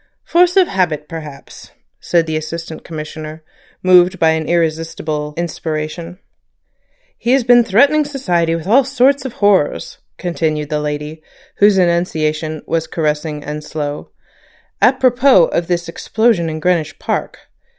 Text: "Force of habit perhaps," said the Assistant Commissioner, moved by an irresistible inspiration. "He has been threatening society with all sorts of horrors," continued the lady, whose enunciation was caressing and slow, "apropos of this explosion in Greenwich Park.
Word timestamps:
"Force 0.23 0.57
of 0.57 0.67
habit 0.67 1.07
perhaps," 1.07 1.69
said 1.99 2.25
the 2.25 2.35
Assistant 2.35 2.83
Commissioner, 2.83 3.43
moved 3.83 4.17
by 4.17 4.31
an 4.31 4.47
irresistible 4.47 5.35
inspiration. 5.37 6.17
"He 7.19 7.33
has 7.33 7.43
been 7.43 7.63
threatening 7.63 8.03
society 8.03 8.55
with 8.55 8.65
all 8.65 8.83
sorts 8.83 9.25
of 9.25 9.33
horrors," 9.33 9.99
continued 10.17 10.71
the 10.71 10.79
lady, 10.79 11.21
whose 11.57 11.77
enunciation 11.77 12.63
was 12.65 12.87
caressing 12.87 13.43
and 13.43 13.63
slow, 13.63 14.09
"apropos 14.81 15.43
of 15.45 15.67
this 15.67 15.87
explosion 15.87 16.49
in 16.49 16.59
Greenwich 16.59 16.97
Park. 16.97 17.37